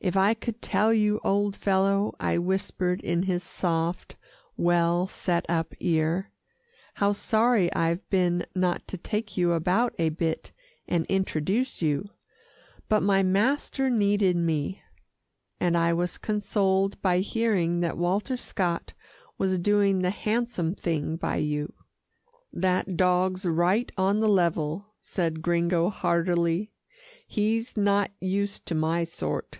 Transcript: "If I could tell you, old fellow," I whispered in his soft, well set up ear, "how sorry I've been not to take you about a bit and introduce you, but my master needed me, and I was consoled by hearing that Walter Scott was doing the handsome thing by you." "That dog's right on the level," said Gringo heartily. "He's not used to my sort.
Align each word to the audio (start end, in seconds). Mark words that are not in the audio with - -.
"If 0.00 0.16
I 0.16 0.32
could 0.32 0.62
tell 0.62 0.92
you, 0.94 1.20
old 1.24 1.56
fellow," 1.56 2.14
I 2.20 2.38
whispered 2.38 3.00
in 3.00 3.24
his 3.24 3.42
soft, 3.42 4.14
well 4.56 5.08
set 5.08 5.44
up 5.48 5.74
ear, 5.80 6.30
"how 6.94 7.12
sorry 7.12 7.70
I've 7.74 8.08
been 8.08 8.46
not 8.54 8.86
to 8.88 8.96
take 8.96 9.36
you 9.36 9.54
about 9.54 9.96
a 9.98 10.10
bit 10.10 10.52
and 10.86 11.04
introduce 11.06 11.82
you, 11.82 12.10
but 12.88 13.02
my 13.02 13.24
master 13.24 13.90
needed 13.90 14.36
me, 14.36 14.80
and 15.58 15.76
I 15.76 15.92
was 15.92 16.16
consoled 16.16 17.02
by 17.02 17.18
hearing 17.18 17.80
that 17.80 17.98
Walter 17.98 18.36
Scott 18.36 18.94
was 19.36 19.58
doing 19.58 19.98
the 19.98 20.10
handsome 20.10 20.76
thing 20.76 21.16
by 21.16 21.38
you." 21.38 21.72
"That 22.52 22.96
dog's 22.96 23.44
right 23.44 23.90
on 23.96 24.20
the 24.20 24.28
level," 24.28 24.94
said 25.00 25.42
Gringo 25.42 25.90
heartily. 25.90 26.70
"He's 27.26 27.76
not 27.76 28.12
used 28.20 28.64
to 28.66 28.76
my 28.76 29.02
sort. 29.02 29.58